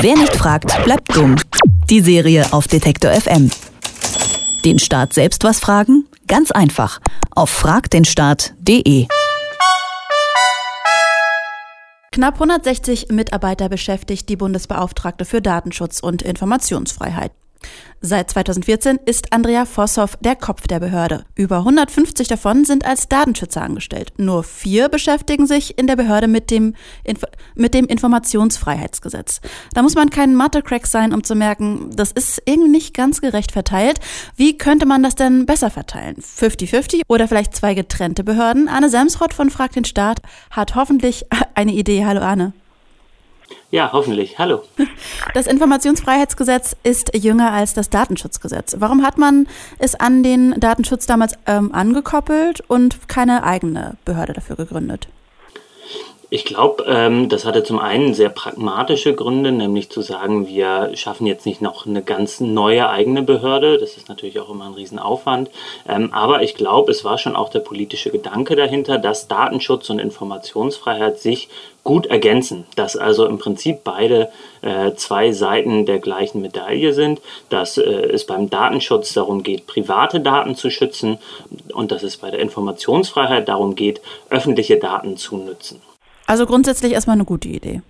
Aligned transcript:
Wer 0.00 0.16
nicht 0.16 0.36
fragt, 0.36 0.84
bleibt 0.84 1.16
dumm. 1.16 1.34
Die 1.90 2.00
Serie 2.00 2.46
auf 2.52 2.68
Detektor 2.68 3.10
FM. 3.10 3.50
Den 4.64 4.78
Staat 4.78 5.12
selbst 5.12 5.42
was 5.42 5.58
fragen? 5.58 6.06
Ganz 6.28 6.52
einfach. 6.52 7.00
Auf 7.34 7.50
fragdenstaat.de. 7.50 9.08
Knapp 12.12 12.34
160 12.34 13.08
Mitarbeiter 13.10 13.68
beschäftigt 13.68 14.28
die 14.28 14.36
Bundesbeauftragte 14.36 15.24
für 15.24 15.42
Datenschutz 15.42 15.98
und 15.98 16.22
Informationsfreiheit. 16.22 17.32
Seit 18.00 18.30
2014 18.30 19.00
ist 19.06 19.32
Andrea 19.32 19.64
Vosshoff 19.64 20.16
der 20.20 20.36
Kopf 20.36 20.68
der 20.68 20.78
Behörde. 20.78 21.24
Über 21.34 21.58
150 21.58 22.28
davon 22.28 22.64
sind 22.64 22.86
als 22.86 23.08
Datenschützer 23.08 23.60
angestellt. 23.60 24.12
Nur 24.18 24.44
vier 24.44 24.88
beschäftigen 24.88 25.48
sich 25.48 25.76
in 25.78 25.88
der 25.88 25.96
Behörde 25.96 26.28
mit 26.28 26.52
dem, 26.52 26.74
Inf 27.02 27.22
mit 27.56 27.74
dem 27.74 27.86
Informationsfreiheitsgesetz. 27.86 29.40
Da 29.74 29.82
muss 29.82 29.96
man 29.96 30.10
kein 30.10 30.36
Mathe-Crack 30.36 30.86
sein, 30.86 31.12
um 31.12 31.24
zu 31.24 31.34
merken, 31.34 31.90
das 31.92 32.12
ist 32.12 32.40
irgendwie 32.44 32.70
nicht 32.70 32.94
ganz 32.94 33.20
gerecht 33.20 33.50
verteilt. 33.50 33.98
Wie 34.36 34.56
könnte 34.56 34.86
man 34.86 35.02
das 35.02 35.16
denn 35.16 35.44
besser 35.44 35.70
verteilen? 35.70 36.16
50-50 36.18 37.02
oder 37.08 37.26
vielleicht 37.26 37.56
zwei 37.56 37.74
getrennte 37.74 38.22
Behörden? 38.22 38.68
Anne 38.68 38.90
Semsrott 38.90 39.34
von 39.34 39.50
Frag 39.50 39.72
den 39.72 39.84
Staat 39.84 40.20
hat 40.52 40.76
hoffentlich 40.76 41.26
eine 41.54 41.72
Idee. 41.72 42.04
Hallo 42.04 42.20
Anne. 42.20 42.52
Ja, 43.70 43.90
hoffentlich. 43.92 44.38
Hallo. 44.38 44.62
Das 45.34 45.46
Informationsfreiheitsgesetz 45.46 46.74
ist 46.82 47.14
jünger 47.14 47.52
als 47.52 47.74
das 47.74 47.90
Datenschutzgesetz. 47.90 48.76
Warum 48.78 49.04
hat 49.04 49.18
man 49.18 49.46
es 49.78 49.94
an 49.94 50.22
den 50.22 50.58
Datenschutz 50.58 51.06
damals 51.06 51.34
ähm, 51.46 51.74
angekoppelt 51.74 52.62
und 52.66 53.08
keine 53.08 53.44
eigene 53.44 53.96
Behörde 54.04 54.32
dafür 54.32 54.56
gegründet? 54.56 55.08
Ich 56.30 56.44
glaube, 56.44 56.84
ähm, 56.86 57.30
das 57.30 57.46
hatte 57.46 57.62
zum 57.62 57.78
einen 57.78 58.12
sehr 58.12 58.28
pragmatische 58.28 59.14
Gründe, 59.14 59.50
nämlich 59.50 59.88
zu 59.88 60.02
sagen, 60.02 60.46
wir 60.46 60.90
schaffen 60.92 61.26
jetzt 61.26 61.46
nicht 61.46 61.62
noch 61.62 61.86
eine 61.86 62.02
ganz 62.02 62.40
neue 62.40 62.90
eigene 62.90 63.22
Behörde. 63.22 63.78
Das 63.78 63.96
ist 63.96 64.10
natürlich 64.10 64.38
auch 64.38 64.50
immer 64.50 64.66
ein 64.66 64.74
Riesenaufwand. 64.74 65.48
Ähm, 65.88 66.12
aber 66.12 66.42
ich 66.42 66.54
glaube, 66.54 66.92
es 66.92 67.02
war 67.02 67.16
schon 67.16 67.34
auch 67.34 67.48
der 67.48 67.60
politische 67.60 68.10
Gedanke 68.10 68.56
dahinter, 68.56 68.98
dass 68.98 69.26
Datenschutz 69.26 69.88
und 69.88 70.00
Informationsfreiheit 70.00 71.18
sich 71.18 71.48
gut 71.82 72.04
ergänzen, 72.04 72.66
dass 72.76 72.98
also 72.98 73.24
im 73.24 73.38
Prinzip 73.38 73.82
beide 73.82 74.28
äh, 74.60 74.92
zwei 74.96 75.32
Seiten 75.32 75.86
der 75.86 75.98
gleichen 75.98 76.42
Medaille 76.42 76.92
sind, 76.92 77.22
dass 77.48 77.78
äh, 77.78 77.84
es 77.84 78.26
beim 78.26 78.50
Datenschutz 78.50 79.14
darum 79.14 79.42
geht, 79.42 79.66
private 79.66 80.20
Daten 80.20 80.56
zu 80.56 80.68
schützen 80.68 81.16
und 81.72 81.90
dass 81.90 82.02
es 82.02 82.18
bei 82.18 82.30
der 82.30 82.40
Informationsfreiheit 82.40 83.48
darum 83.48 83.76
geht, 83.76 84.02
öffentliche 84.28 84.76
Daten 84.76 85.16
zu 85.16 85.38
nützen. 85.38 85.80
Also 86.28 86.44
grundsätzlich 86.44 86.92
erstmal 86.92 87.14
eine 87.16 87.24
gute 87.24 87.48
Idee. 87.48 87.80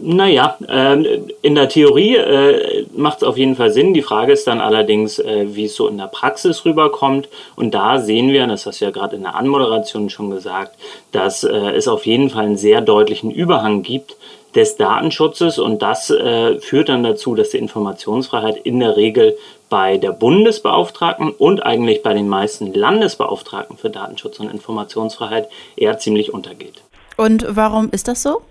Naja, 0.00 0.56
äh, 0.68 1.18
in 1.42 1.56
der 1.56 1.68
Theorie 1.68 2.14
äh, 2.14 2.86
macht 2.94 3.18
es 3.18 3.24
auf 3.24 3.36
jeden 3.36 3.56
Fall 3.56 3.72
Sinn. 3.72 3.94
Die 3.94 4.02
Frage 4.02 4.32
ist 4.32 4.46
dann 4.46 4.60
allerdings, 4.60 5.18
äh, 5.18 5.46
wie 5.54 5.64
es 5.64 5.74
so 5.74 5.88
in 5.88 5.98
der 5.98 6.06
Praxis 6.06 6.64
rüberkommt. 6.64 7.28
Und 7.56 7.74
da 7.74 7.98
sehen 7.98 8.30
wir, 8.30 8.46
das 8.46 8.64
hast 8.64 8.80
du 8.80 8.84
ja 8.84 8.92
gerade 8.92 9.16
in 9.16 9.22
der 9.22 9.34
Anmoderation 9.34 10.08
schon 10.08 10.30
gesagt, 10.30 10.78
dass 11.10 11.42
äh, 11.42 11.50
es 11.50 11.88
auf 11.88 12.06
jeden 12.06 12.30
Fall 12.30 12.44
einen 12.44 12.56
sehr 12.56 12.80
deutlichen 12.80 13.32
Überhang 13.32 13.82
gibt 13.82 14.16
des 14.54 14.76
Datenschutzes. 14.76 15.58
Und 15.58 15.82
das 15.82 16.10
äh, 16.10 16.58
führt 16.60 16.88
dann 16.88 17.02
dazu, 17.02 17.34
dass 17.34 17.50
die 17.50 17.58
Informationsfreiheit 17.58 18.56
in 18.58 18.80
der 18.80 18.96
Regel 18.96 19.36
bei 19.68 19.96
der 19.96 20.12
Bundesbeauftragten 20.12 21.30
und 21.30 21.64
eigentlich 21.64 22.02
bei 22.02 22.12
den 22.12 22.28
meisten 22.28 22.74
Landesbeauftragten 22.74 23.76
für 23.76 23.90
Datenschutz 23.90 24.40
und 24.40 24.50
Informationsfreiheit 24.50 25.48
eher 25.76 25.98
ziemlich 25.98 26.34
untergeht. 26.34 26.82
Und 27.16 27.46
warum 27.48 27.90
ist 27.90 28.08
das 28.08 28.22
so? 28.22 28.42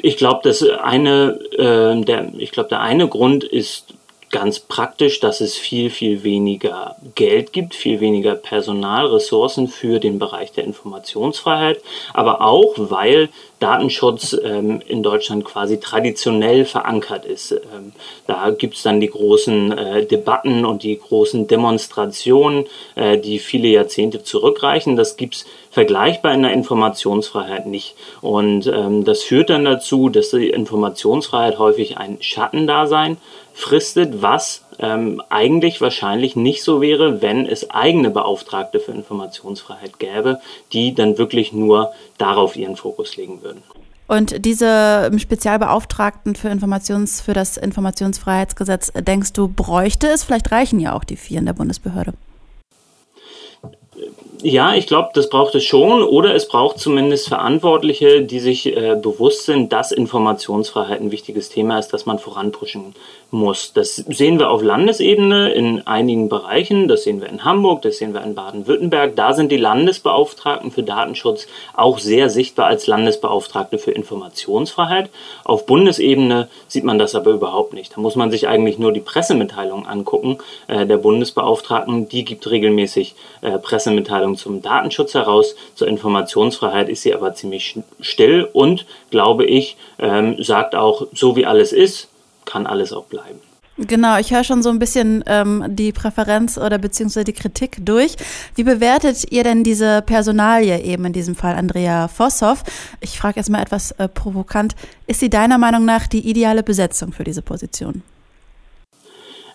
Ich 0.00 0.16
glaube, 0.16 0.40
das 0.42 0.62
eine, 0.62 1.38
äh, 1.52 2.04
der, 2.04 2.32
ich 2.38 2.50
glaube, 2.50 2.70
der 2.70 2.80
eine 2.80 3.06
Grund 3.06 3.44
ist 3.44 3.94
ganz 4.32 4.58
praktisch, 4.58 5.20
dass 5.20 5.40
es 5.40 5.56
viel, 5.56 5.90
viel 5.90 6.24
weniger 6.24 6.96
Geld 7.14 7.52
gibt, 7.52 7.74
viel 7.74 8.00
weniger 8.00 8.34
Personalressourcen 8.34 9.68
für 9.68 10.00
den 10.00 10.18
Bereich 10.18 10.52
der 10.52 10.64
Informationsfreiheit, 10.64 11.80
aber 12.14 12.40
auch, 12.40 12.74
weil 12.76 13.28
Datenschutz 13.60 14.36
ähm, 14.42 14.82
in 14.88 15.04
Deutschland 15.04 15.44
quasi 15.44 15.78
traditionell 15.78 16.64
verankert 16.64 17.26
ist. 17.26 17.52
Ähm, 17.52 17.92
da 18.26 18.50
gibt 18.50 18.74
es 18.74 18.82
dann 18.82 19.00
die 19.00 19.10
großen 19.10 19.78
äh, 19.78 20.06
Debatten 20.06 20.64
und 20.64 20.82
die 20.82 20.98
großen 20.98 21.46
Demonstrationen, 21.46 22.64
äh, 22.96 23.18
die 23.18 23.38
viele 23.38 23.68
Jahrzehnte 23.68 24.24
zurückreichen. 24.24 24.96
Das 24.96 25.16
gibt 25.16 25.36
es 25.36 25.46
vergleichbar 25.72 26.34
in 26.34 26.42
der 26.42 26.52
Informationsfreiheit 26.52 27.66
nicht. 27.66 27.96
Und 28.20 28.66
ähm, 28.66 29.04
das 29.04 29.22
führt 29.22 29.50
dann 29.50 29.64
dazu, 29.64 30.10
dass 30.10 30.30
die 30.30 30.50
Informationsfreiheit 30.50 31.58
häufig 31.58 31.96
ein 31.96 32.18
Schattendasein 32.20 33.16
fristet, 33.54 34.20
was 34.22 34.64
ähm, 34.78 35.22
eigentlich 35.30 35.80
wahrscheinlich 35.80 36.36
nicht 36.36 36.62
so 36.62 36.82
wäre, 36.82 37.22
wenn 37.22 37.46
es 37.46 37.70
eigene 37.70 38.10
Beauftragte 38.10 38.80
für 38.80 38.92
Informationsfreiheit 38.92 39.98
gäbe, 39.98 40.40
die 40.72 40.94
dann 40.94 41.16
wirklich 41.16 41.52
nur 41.54 41.92
darauf 42.18 42.54
ihren 42.54 42.76
Fokus 42.76 43.16
legen 43.16 43.42
würden. 43.42 43.62
Und 44.08 44.44
diese 44.44 45.10
Spezialbeauftragten 45.16 46.34
für 46.34 46.48
Informations, 46.48 47.22
für 47.22 47.32
das 47.32 47.56
Informationsfreiheitsgesetz, 47.56 48.92
denkst 48.94 49.32
du, 49.32 49.48
bräuchte 49.48 50.08
es? 50.08 50.22
Vielleicht 50.22 50.52
reichen 50.52 50.80
ja 50.80 50.92
auch 50.92 51.04
die 51.04 51.16
vier 51.16 51.38
in 51.38 51.46
der 51.46 51.54
Bundesbehörde. 51.54 52.12
Ja, 54.44 54.74
ich 54.74 54.88
glaube, 54.88 55.10
das 55.14 55.28
braucht 55.28 55.54
es 55.54 55.62
schon. 55.62 56.02
Oder 56.02 56.34
es 56.34 56.48
braucht 56.48 56.80
zumindest 56.80 57.28
Verantwortliche, 57.28 58.22
die 58.22 58.40
sich 58.40 58.76
äh, 58.76 58.96
bewusst 59.00 59.46
sind, 59.46 59.72
dass 59.72 59.92
Informationsfreiheit 59.92 61.00
ein 61.00 61.12
wichtiges 61.12 61.48
Thema 61.48 61.78
ist, 61.78 61.92
das 61.92 62.06
man 62.06 62.18
voranpushen 62.18 62.94
muss. 63.30 63.72
Das 63.72 63.94
sehen 63.96 64.40
wir 64.40 64.50
auf 64.50 64.60
Landesebene 64.60 65.52
in 65.52 65.86
einigen 65.86 66.28
Bereichen. 66.28 66.88
Das 66.88 67.04
sehen 67.04 67.20
wir 67.20 67.28
in 67.28 67.44
Hamburg, 67.44 67.82
das 67.82 67.98
sehen 67.98 68.14
wir 68.14 68.22
in 68.24 68.34
Baden-Württemberg. 68.34 69.14
Da 69.14 69.32
sind 69.32 69.52
die 69.52 69.58
Landesbeauftragten 69.58 70.72
für 70.72 70.82
Datenschutz 70.82 71.46
auch 71.74 72.00
sehr 72.00 72.28
sichtbar 72.28 72.66
als 72.66 72.88
Landesbeauftragte 72.88 73.78
für 73.78 73.92
Informationsfreiheit. 73.92 75.08
Auf 75.44 75.66
Bundesebene 75.66 76.48
sieht 76.66 76.84
man 76.84 76.98
das 76.98 77.14
aber 77.14 77.30
überhaupt 77.30 77.74
nicht. 77.74 77.96
Da 77.96 78.00
muss 78.00 78.16
man 78.16 78.32
sich 78.32 78.48
eigentlich 78.48 78.78
nur 78.78 78.92
die 78.92 79.00
Pressemitteilungen 79.00 79.86
angucken 79.86 80.38
äh, 80.66 80.84
der 80.84 80.96
Bundesbeauftragten. 80.96 82.08
Die 82.08 82.24
gibt 82.24 82.50
regelmäßig 82.50 83.14
äh, 83.40 83.58
Pressemitteilungen 83.58 84.31
zum 84.36 84.62
Datenschutz 84.62 85.14
heraus. 85.14 85.54
Zur 85.74 85.88
Informationsfreiheit 85.88 86.88
ist 86.88 87.02
sie 87.02 87.14
aber 87.14 87.34
ziemlich 87.34 87.78
still 88.00 88.48
und, 88.52 88.86
glaube 89.10 89.44
ich, 89.44 89.76
ähm, 89.98 90.42
sagt 90.42 90.74
auch, 90.74 91.06
so 91.12 91.36
wie 91.36 91.46
alles 91.46 91.72
ist, 91.72 92.08
kann 92.44 92.66
alles 92.66 92.92
auch 92.92 93.04
bleiben. 93.04 93.40
Genau, 93.78 94.18
ich 94.18 94.32
höre 94.32 94.44
schon 94.44 94.62
so 94.62 94.68
ein 94.68 94.78
bisschen 94.78 95.24
ähm, 95.26 95.64
die 95.68 95.92
Präferenz 95.92 96.58
oder 96.58 96.76
beziehungsweise 96.76 97.24
die 97.24 97.32
Kritik 97.32 97.78
durch. 97.80 98.16
Wie 98.54 98.64
bewertet 98.64 99.32
ihr 99.32 99.44
denn 99.44 99.64
diese 99.64 100.02
Personalie 100.02 100.82
eben 100.82 101.06
in 101.06 101.14
diesem 101.14 101.34
Fall 101.34 101.54
Andrea 101.54 102.08
Vosshoff? 102.08 102.64
Ich 103.00 103.18
frage 103.18 103.40
jetzt 103.40 103.48
mal 103.48 103.62
etwas 103.62 103.92
äh, 103.92 104.08
provokant. 104.08 104.74
Ist 105.06 105.20
sie 105.20 105.30
deiner 105.30 105.56
Meinung 105.56 105.86
nach 105.86 106.06
die 106.06 106.28
ideale 106.28 106.62
Besetzung 106.62 107.12
für 107.12 107.24
diese 107.24 107.40
Position? 107.40 108.02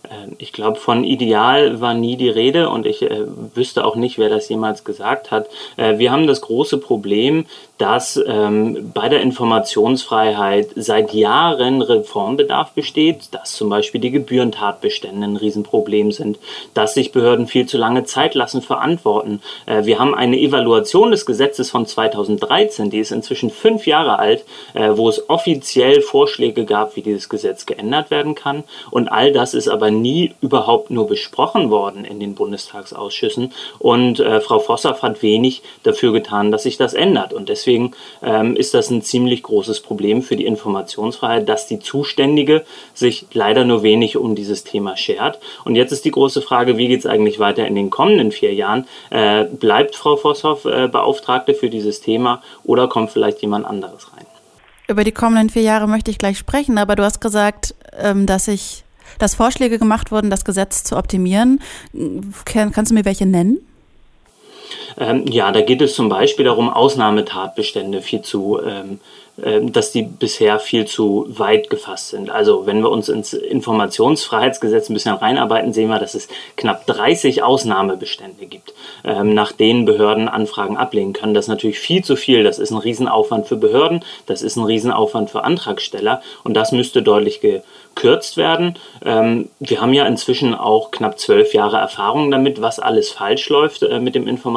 Ähm, 0.09 0.35
ich 0.37 0.53
glaube, 0.53 0.79
von 0.79 1.03
Ideal 1.03 1.81
war 1.81 1.93
nie 1.93 2.17
die 2.17 2.29
Rede 2.29 2.69
und 2.69 2.85
ich 2.85 3.01
äh, 3.01 3.25
wüsste 3.55 3.85
auch 3.85 3.95
nicht, 3.95 4.17
wer 4.17 4.29
das 4.29 4.49
jemals 4.49 4.83
gesagt 4.83 5.31
hat. 5.31 5.47
Äh, 5.75 5.97
wir 5.97 6.11
haben 6.11 6.27
das 6.27 6.41
große 6.41 6.77
Problem, 6.77 7.45
dass 7.77 8.19
ähm, 8.25 8.91
bei 8.93 9.07
der 9.07 9.21
Informationsfreiheit 9.21 10.69
seit 10.75 11.13
Jahren 11.13 11.81
Reformbedarf 11.81 12.71
besteht, 12.71 13.33
dass 13.33 13.53
zum 13.53 13.69
Beispiel 13.69 14.01
die 14.01 14.11
Gebührentatbestände 14.11 15.25
ein 15.25 15.37
Riesenproblem 15.37 16.11
sind, 16.11 16.39
dass 16.73 16.95
sich 16.95 17.11
Behörden 17.11 17.47
viel 17.47 17.67
zu 17.67 17.77
lange 17.77 18.03
Zeit 18.03 18.33
lassen 18.33 18.61
für 18.61 18.79
Antworten. 18.79 19.41
Äh, 19.65 19.85
wir 19.85 19.99
haben 19.99 20.15
eine 20.15 20.39
Evaluation 20.39 21.11
des 21.11 21.25
Gesetzes 21.25 21.69
von 21.69 21.85
2013, 21.85 22.89
die 22.89 22.99
ist 22.99 23.11
inzwischen 23.11 23.51
fünf 23.51 23.85
Jahre 23.85 24.17
alt, 24.17 24.43
äh, 24.73 24.89
wo 24.95 25.07
es 25.07 25.29
offiziell 25.29 26.01
Vorschläge 26.01 26.65
gab, 26.65 26.95
wie 26.95 27.01
dieses 27.01 27.29
Gesetz 27.29 27.65
geändert 27.67 28.09
werden 28.09 28.33
kann. 28.33 28.63
Und 28.89 29.07
all 29.07 29.31
das 29.31 29.53
ist 29.53 29.67
aber 29.67 29.91
nie 29.91 30.33
überhaupt 30.41 30.89
nur 30.89 31.07
besprochen 31.07 31.69
worden 31.69 32.05
in 32.05 32.19
den 32.19 32.33
Bundestagsausschüssen. 32.33 33.53
Und 33.77 34.19
äh, 34.19 34.41
Frau 34.41 34.59
Vossaff 34.59 35.03
hat 35.03 35.21
wenig 35.21 35.61
dafür 35.83 36.11
getan, 36.11 36.51
dass 36.51 36.63
sich 36.63 36.77
das 36.77 36.95
ändert. 36.95 37.33
Und 37.33 37.49
deswegen 37.49 37.66
deswegen 37.67 37.91
ähm, 38.23 38.55
ist 38.55 38.73
das 38.73 38.89
ein 38.89 39.01
ziemlich 39.01 39.43
großes 39.43 39.81
Problem 39.81 40.23
für 40.23 40.35
die 40.35 40.45
Informationsfreiheit, 40.45 41.47
dass 41.49 41.67
die 41.67 41.79
Zuständige 41.79 42.63
sich 42.93 43.27
leider 43.33 43.65
nur 43.65 43.83
wenig 43.83 44.17
um 44.17 44.35
dieses 44.35 44.63
Thema 44.63 44.95
schert. 44.95 45.39
Und 45.65 45.75
jetzt 45.75 45.91
ist 45.91 46.05
die 46.05 46.11
große 46.11 46.41
Frage, 46.41 46.77
wie 46.77 46.87
geht 46.87 47.01
es 47.01 47.05
eigentlich 47.05 47.39
weiter 47.39 47.67
in 47.67 47.75
den 47.75 47.89
kommenden 47.89 48.31
vier 48.31 48.53
Jahren? 48.53 48.87
Äh, 49.09 49.43
bleibt 49.43 49.95
Frau 49.95 50.15
Vosshoff 50.15 50.65
äh, 50.65 50.87
Beauftragte 50.87 51.53
für 51.53 51.69
dieses 51.69 51.99
Thema 51.99 52.41
oder 52.63 52.87
kommt 52.87 53.11
vielleicht 53.11 53.41
jemand 53.41 53.65
anderes 53.65 54.13
rein? 54.13 54.25
Über 54.87 55.03
die 55.03 55.11
kommenden 55.11 55.49
vier 55.49 55.63
Jahre 55.63 55.87
möchte 55.87 56.09
ich 56.09 56.17
gleich 56.17 56.37
sprechen, 56.37 56.77
aber 56.77 56.95
du 56.95 57.03
hast 57.03 57.19
gesagt, 57.19 57.75
ähm, 57.99 58.25
dass 58.25 58.47
ich 58.47 58.85
dass 59.19 59.35
Vorschläge 59.35 59.79
gemacht 59.79 60.11
wurden, 60.11 60.29
das 60.29 60.45
Gesetz 60.45 60.83
zu 60.83 60.95
optimieren. 60.95 61.59
Kannst 62.45 62.91
du 62.91 62.93
mir 62.93 63.05
welche 63.05 63.25
nennen? 63.25 63.66
Ähm, 64.97 65.25
ja, 65.27 65.51
da 65.51 65.61
geht 65.61 65.81
es 65.81 65.95
zum 65.95 66.09
Beispiel 66.09 66.45
darum, 66.45 66.69
Ausnahmetatbestände 66.69 68.01
viel 68.01 68.21
zu 68.21 68.59
ähm, 68.61 68.99
ähm, 69.43 69.71
dass 69.71 69.91
die 69.91 70.01
bisher 70.01 70.59
viel 70.59 70.85
zu 70.85 71.27
weit 71.27 71.69
gefasst 71.69 72.09
sind. 72.09 72.31
Also 72.31 72.65
wenn 72.65 72.81
wir 72.81 72.89
uns 72.89 73.07
ins 73.07 73.33
Informationsfreiheitsgesetz 73.33 74.89
ein 74.89 74.95
bisschen 74.95 75.13
reinarbeiten, 75.13 75.73
sehen 75.73 75.89
wir, 75.89 75.99
dass 75.99 76.15
es 76.15 76.27
knapp 76.55 76.87
30 76.87 77.43
Ausnahmebestände 77.43 78.47
gibt, 78.47 78.73
ähm, 79.03 79.35
nach 79.35 79.51
denen 79.51 79.85
Behörden 79.85 80.27
Anfragen 80.27 80.75
ablehnen 80.75 81.13
können. 81.13 81.35
Das 81.35 81.45
ist 81.45 81.49
natürlich 81.49 81.77
viel 81.77 82.03
zu 82.03 82.15
viel. 82.15 82.43
Das 82.43 82.57
ist 82.57 82.71
ein 82.71 82.77
Riesenaufwand 82.77 83.45
für 83.45 83.57
Behörden, 83.57 84.03
das 84.25 84.41
ist 84.41 84.55
ein 84.55 84.63
Riesenaufwand 84.63 85.29
für 85.29 85.43
Antragsteller 85.43 86.23
und 86.43 86.55
das 86.55 86.71
müsste 86.71 87.03
deutlich 87.03 87.39
gekürzt 87.39 88.37
werden. 88.37 88.79
Ähm, 89.05 89.49
wir 89.59 89.81
haben 89.81 89.93
ja 89.93 90.07
inzwischen 90.07 90.55
auch 90.55 90.89
knapp 90.89 91.19
zwölf 91.19 91.53
Jahre 91.53 91.77
Erfahrung 91.77 92.31
damit, 92.31 92.63
was 92.63 92.79
alles 92.79 93.11
falsch 93.11 93.49
läuft 93.49 93.83
äh, 93.83 93.99
mit 93.99 94.15
dem 94.15 94.27
Informationsfreiheitsgesetz 94.27 94.56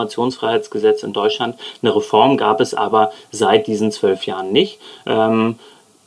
in 1.03 1.13
Deutschland. 1.13 1.57
Eine 1.83 1.95
Reform 1.95 2.37
gab 2.37 2.61
es 2.61 2.73
aber 2.73 3.13
seit 3.31 3.67
diesen 3.67 3.91
zwölf 3.91 4.27
Jahren 4.27 4.53
nicht 4.53 4.61
nicht. 4.61 4.79
Ähm, 5.07 5.57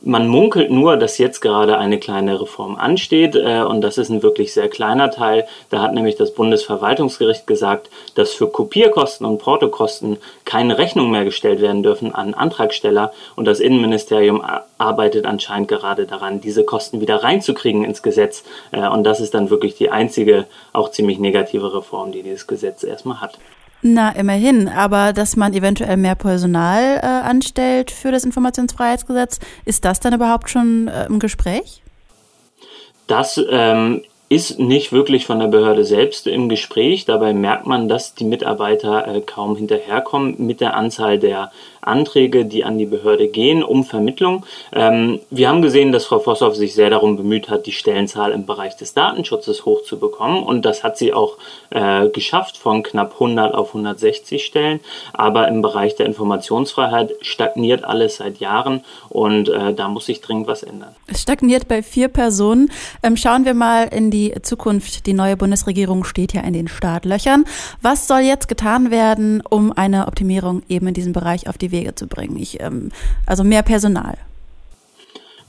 man 0.06 0.28
munkelt 0.28 0.70
nur, 0.70 0.98
dass 0.98 1.16
jetzt 1.16 1.40
gerade 1.40 1.78
eine 1.78 1.98
kleine 1.98 2.38
Reform 2.38 2.76
ansteht 2.76 3.36
äh, 3.36 3.62
und 3.62 3.80
das 3.80 3.96
ist 3.96 4.10
ein 4.10 4.22
wirklich 4.22 4.52
sehr 4.52 4.68
kleiner 4.68 5.10
Teil. 5.10 5.46
Da 5.70 5.80
hat 5.80 5.94
nämlich 5.94 6.16
das 6.16 6.34
Bundesverwaltungsgericht 6.34 7.46
gesagt, 7.46 7.88
dass 8.14 8.34
für 8.34 8.48
Kopierkosten 8.48 9.26
und 9.26 9.38
Portokosten 9.38 10.18
keine 10.44 10.76
Rechnung 10.76 11.10
mehr 11.10 11.24
gestellt 11.24 11.62
werden 11.62 11.82
dürfen 11.82 12.14
an 12.14 12.34
Antragsteller 12.34 13.14
und 13.34 13.46
das 13.46 13.60
Innenministerium 13.60 14.44
arbeitet 14.76 15.24
anscheinend 15.24 15.68
gerade 15.68 16.04
daran, 16.04 16.42
diese 16.42 16.64
Kosten 16.64 17.00
wieder 17.00 17.22
reinzukriegen 17.22 17.82
ins 17.82 18.02
Gesetz 18.02 18.44
äh, 18.72 18.86
und 18.86 19.04
das 19.04 19.20
ist 19.20 19.32
dann 19.32 19.48
wirklich 19.48 19.74
die 19.74 19.88
einzige, 19.88 20.44
auch 20.74 20.90
ziemlich 20.90 21.18
negative 21.18 21.74
Reform, 21.74 22.12
die 22.12 22.22
dieses 22.22 22.46
Gesetz 22.46 22.84
erstmal 22.84 23.22
hat. 23.22 23.38
Na, 23.86 24.12
immerhin. 24.12 24.66
Aber 24.66 25.12
dass 25.12 25.36
man 25.36 25.52
eventuell 25.52 25.98
mehr 25.98 26.14
Personal 26.14 27.00
äh, 27.02 27.06
anstellt 27.06 27.90
für 27.90 28.10
das 28.10 28.24
Informationsfreiheitsgesetz, 28.24 29.40
ist 29.66 29.84
das 29.84 30.00
dann 30.00 30.14
überhaupt 30.14 30.48
schon 30.48 30.88
äh, 30.88 31.04
im 31.04 31.18
Gespräch? 31.18 31.82
Das 33.08 33.38
ähm, 33.50 34.00
ist 34.28 34.58
nicht 34.58 34.92
wirklich 34.92 35.26
von 35.26 35.38
der 35.38 35.48
Behörde 35.48 35.84
selbst 35.84 36.26
im 36.26 36.48
Gespräch. 36.48 37.04
Dabei 37.04 37.32
merkt 37.32 37.66
man, 37.66 37.88
dass 37.88 38.14
die 38.14 38.24
Mitarbeiter 38.24 39.06
äh, 39.06 39.20
kaum 39.20 39.56
hinterherkommen 39.56 40.34
mit 40.38 40.60
der 40.60 40.74
Anzahl 40.76 41.18
der 41.18 41.52
Anträge, 41.86 42.44
die 42.44 42.64
an 42.64 42.78
die 42.78 42.86
Behörde 42.86 43.28
gehen, 43.28 43.62
um 43.62 43.84
Vermittlung. 43.84 44.44
Ähm, 44.72 45.20
wir 45.30 45.48
haben 45.48 45.62
gesehen, 45.62 45.92
dass 45.92 46.06
Frau 46.06 46.18
Vosshoff 46.18 46.56
sich 46.56 46.74
sehr 46.74 46.90
darum 46.90 47.16
bemüht 47.16 47.48
hat, 47.48 47.66
die 47.66 47.72
Stellenzahl 47.72 48.32
im 48.32 48.46
Bereich 48.46 48.76
des 48.76 48.94
Datenschutzes 48.94 49.64
hochzubekommen. 49.64 50.42
Und 50.42 50.64
das 50.64 50.82
hat 50.82 50.96
sie 50.96 51.12
auch 51.12 51.36
äh, 51.70 52.08
geschafft, 52.08 52.56
von 52.56 52.82
knapp 52.82 53.14
100 53.14 53.54
auf 53.54 53.68
160 53.68 54.44
Stellen. 54.44 54.80
Aber 55.12 55.48
im 55.48 55.62
Bereich 55.62 55.96
der 55.96 56.06
Informationsfreiheit 56.06 57.12
stagniert 57.20 57.84
alles 57.84 58.16
seit 58.16 58.38
Jahren 58.38 58.82
und 59.08 59.48
äh, 59.48 59.74
da 59.74 59.88
muss 59.88 60.06
sich 60.06 60.20
dringend 60.20 60.46
was 60.46 60.62
ändern. 60.62 60.94
Es 61.06 61.22
stagniert 61.22 61.68
bei 61.68 61.82
vier 61.82 62.08
Personen. 62.08 62.70
Ähm, 63.02 63.16
schauen 63.16 63.44
wir 63.44 63.54
mal 63.54 63.88
in 63.88 64.10
die 64.10 64.23
Zukunft. 64.42 65.06
Die 65.06 65.12
neue 65.12 65.36
Bundesregierung 65.36 66.04
steht 66.04 66.32
ja 66.32 66.42
in 66.42 66.52
den 66.52 66.68
Startlöchern. 66.68 67.44
Was 67.82 68.06
soll 68.06 68.20
jetzt 68.20 68.48
getan 68.48 68.90
werden, 68.90 69.42
um 69.48 69.72
eine 69.72 70.06
Optimierung 70.06 70.62
eben 70.68 70.86
in 70.88 70.94
diesem 70.94 71.12
Bereich 71.12 71.48
auf 71.48 71.58
die 71.58 71.72
Wege 71.72 71.94
zu 71.94 72.06
bringen. 72.06 72.36
Ich, 72.36 72.60
ähm, 72.60 72.90
also 73.26 73.44
mehr 73.44 73.62
Personal. 73.62 74.16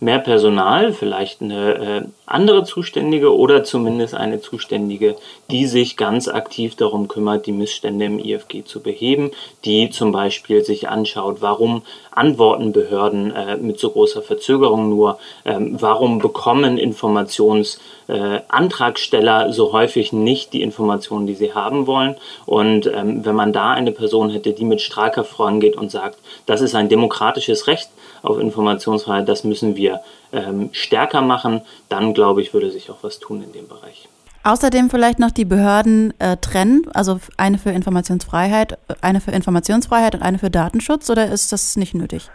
Mehr 0.01 0.19
Personal, 0.19 0.91
vielleicht 0.91 1.41
eine 1.41 1.75
äh, 1.75 2.01
andere 2.25 2.65
Zuständige 2.65 3.33
oder 3.33 3.63
zumindest 3.63 4.13
eine 4.13 4.41
Zuständige, 4.41 5.15
die 5.49 5.67
sich 5.67 5.95
ganz 5.95 6.27
aktiv 6.27 6.75
darum 6.75 7.07
kümmert, 7.07 7.45
die 7.45 7.53
Missstände 7.53 8.03
im 8.03 8.19
IFG 8.19 8.65
zu 8.65 8.81
beheben, 8.81 9.31
die 9.63 9.89
zum 9.89 10.11
Beispiel 10.11 10.65
sich 10.65 10.89
anschaut, 10.89 11.37
warum 11.39 11.83
antworten 12.11 12.73
Behörden 12.73 13.31
äh, 13.31 13.55
mit 13.55 13.79
so 13.79 13.89
großer 13.89 14.21
Verzögerung 14.21 14.89
nur, 14.89 15.17
ähm, 15.45 15.77
warum 15.79 16.19
bekommen 16.19 16.77
Informationsantragsteller 16.77 19.47
äh, 19.47 19.53
so 19.53 19.71
häufig 19.71 20.11
nicht 20.11 20.51
die 20.51 20.61
Informationen, 20.61 21.25
die 21.25 21.35
sie 21.35 21.53
haben 21.53 21.87
wollen. 21.87 22.17
Und 22.45 22.85
ähm, 22.87 23.25
wenn 23.25 23.35
man 23.35 23.53
da 23.53 23.71
eine 23.71 23.93
Person 23.93 24.29
hätte, 24.29 24.51
die 24.51 24.65
mit 24.65 24.81
Straker 24.81 25.23
vorangeht 25.23 25.77
und 25.77 25.89
sagt, 25.89 26.17
das 26.45 26.59
ist 26.59 26.75
ein 26.75 26.89
demokratisches 26.89 27.67
Recht 27.67 27.87
auf 28.25 28.39
Informationsfreiheit, 28.39 29.27
das 29.27 29.43
müssen 29.43 29.75
wir 29.75 30.01
ähm, 30.31 30.69
stärker 30.71 31.21
machen, 31.21 31.61
dann 31.89 32.13
glaube 32.13 32.41
ich, 32.41 32.53
würde 32.53 32.71
sich 32.71 32.89
auch 32.91 32.97
was 33.01 33.19
tun 33.19 33.43
in 33.43 33.51
dem 33.51 33.67
Bereich. 33.67 34.07
Außerdem 34.43 34.91
vielleicht 34.91 35.17
noch 35.17 35.31
die 35.31 35.45
Behörden 35.45 36.13
äh, 36.19 36.37
trennen, 36.37 36.83
also 36.93 37.19
eine 37.35 37.57
für 37.57 37.71
Informationsfreiheit, 37.71 38.77
eine 39.01 39.19
für 39.19 39.31
Informationsfreiheit 39.31 40.13
und 40.13 40.21
eine 40.21 40.37
für 40.37 40.51
Datenschutz, 40.51 41.09
oder 41.09 41.31
ist 41.31 41.51
das 41.51 41.75
nicht 41.77 41.95
nötig? 41.95 42.29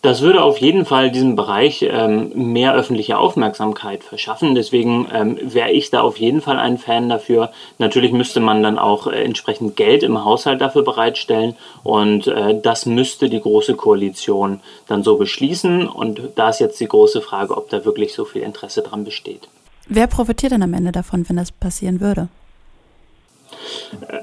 Das 0.00 0.20
würde 0.20 0.42
auf 0.42 0.58
jeden 0.58 0.84
Fall 0.84 1.10
diesem 1.10 1.34
Bereich 1.34 1.82
ähm, 1.82 2.30
mehr 2.52 2.74
öffentliche 2.74 3.18
Aufmerksamkeit 3.18 4.04
verschaffen. 4.04 4.54
Deswegen 4.54 5.08
ähm, 5.12 5.38
wäre 5.42 5.72
ich 5.72 5.90
da 5.90 6.02
auf 6.02 6.18
jeden 6.18 6.40
Fall 6.40 6.56
ein 6.56 6.78
Fan 6.78 7.08
dafür. 7.08 7.50
Natürlich 7.78 8.12
müsste 8.12 8.38
man 8.38 8.62
dann 8.62 8.78
auch 8.78 9.08
äh, 9.08 9.24
entsprechend 9.24 9.74
Geld 9.74 10.04
im 10.04 10.24
Haushalt 10.24 10.60
dafür 10.60 10.84
bereitstellen 10.84 11.56
und 11.82 12.28
äh, 12.28 12.60
das 12.60 12.86
müsste 12.86 13.28
die 13.28 13.40
Große 13.40 13.74
Koalition 13.74 14.60
dann 14.86 15.02
so 15.02 15.16
beschließen. 15.16 15.88
Und 15.88 16.20
da 16.36 16.50
ist 16.50 16.60
jetzt 16.60 16.78
die 16.78 16.86
große 16.86 17.20
Frage, 17.20 17.56
ob 17.56 17.68
da 17.68 17.84
wirklich 17.84 18.14
so 18.14 18.24
viel 18.24 18.42
Interesse 18.42 18.82
dran 18.82 19.02
besteht. 19.02 19.48
Wer 19.88 20.06
profitiert 20.06 20.52
denn 20.52 20.62
am 20.62 20.74
Ende 20.74 20.92
davon, 20.92 21.28
wenn 21.28 21.36
das 21.36 21.50
passieren 21.50 22.00
würde? 22.00 22.28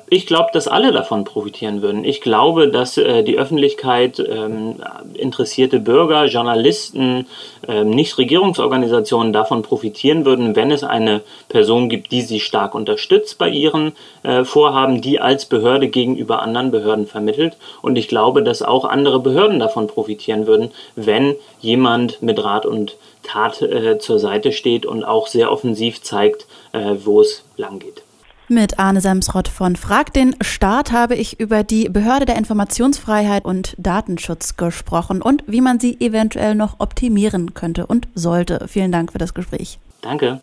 Ich 0.07 0.27
glaube, 0.27 0.49
dass 0.53 0.67
alle 0.67 0.91
davon 0.91 1.23
profitieren 1.23 1.81
würden. 1.81 2.03
Ich 2.03 2.21
glaube, 2.21 2.69
dass 2.69 2.95
äh, 2.95 3.23
die 3.23 3.39
Öffentlichkeit, 3.39 4.19
ähm, 4.19 4.75
interessierte 5.15 5.79
Bürger, 5.79 6.25
Journalisten, 6.25 7.25
ähm, 7.67 7.89
Nichtregierungsorganisationen 7.89 9.33
davon 9.33 9.63
profitieren 9.63 10.23
würden, 10.23 10.55
wenn 10.55 10.69
es 10.69 10.83
eine 10.83 11.21
Person 11.49 11.89
gibt, 11.89 12.11
die 12.11 12.21
sie 12.21 12.39
stark 12.39 12.75
unterstützt 12.75 13.39
bei 13.39 13.49
ihren 13.49 13.93
äh, 14.21 14.43
Vorhaben, 14.43 15.01
die 15.01 15.19
als 15.19 15.45
Behörde 15.45 15.87
gegenüber 15.87 16.43
anderen 16.43 16.69
Behörden 16.69 17.07
vermittelt. 17.07 17.57
Und 17.81 17.97
ich 17.97 18.07
glaube, 18.07 18.43
dass 18.43 18.61
auch 18.61 18.85
andere 18.85 19.19
Behörden 19.19 19.57
davon 19.57 19.87
profitieren 19.87 20.45
würden, 20.45 20.69
wenn 20.95 21.35
jemand 21.61 22.21
mit 22.21 22.43
Rat 22.43 22.67
und 22.67 22.95
Tat 23.23 23.63
äh, 23.63 23.97
zur 23.97 24.19
Seite 24.19 24.51
steht 24.51 24.85
und 24.85 25.03
auch 25.03 25.25
sehr 25.25 25.51
offensiv 25.51 26.03
zeigt, 26.03 26.45
äh, 26.73 26.93
wo 27.03 27.21
es 27.21 27.43
lang 27.57 27.79
geht. 27.79 28.04
Mit 28.47 28.77
Arne 28.77 29.01
Samsrott 29.01 29.47
von 29.47 29.75
Frag 29.75 30.13
den 30.13 30.35
Staat 30.41 30.91
habe 30.91 31.15
ich 31.15 31.39
über 31.39 31.63
die 31.63 31.89
Behörde 31.89 32.27
der 32.27 32.35
Informationsfreiheit 32.35 33.43
und 33.43 33.73
Datenschutz 33.79 34.55
gesprochen 34.55 35.23
und 35.23 35.43
wie 35.47 35.61
man 35.61 35.79
sie 35.79 35.99
eventuell 35.99 36.53
noch 36.53 36.79
optimieren 36.79 37.55
könnte 37.55 37.87
und 37.87 38.07
sollte. 38.13 38.67
Vielen 38.67 38.91
Dank 38.91 39.11
für 39.11 39.17
das 39.17 39.33
Gespräch. 39.33 39.79
Danke. 40.01 40.41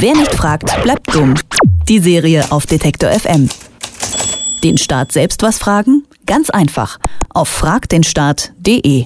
Wer 0.00 0.16
nicht 0.16 0.34
fragt, 0.34 0.82
bleibt 0.82 1.14
dumm. 1.14 1.34
Die 1.86 1.98
Serie 1.98 2.46
auf 2.50 2.64
Detektor 2.64 3.10
FM. 3.10 3.50
Den 4.64 4.78
Staat 4.78 5.12
selbst 5.12 5.42
was 5.42 5.58
fragen? 5.58 6.04
Ganz 6.24 6.48
einfach. 6.48 6.98
Auf 7.28 7.48
fragdenstaat.de. 7.48 9.04